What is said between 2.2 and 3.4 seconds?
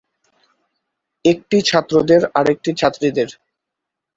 আরেকটি ছাত্রীদের।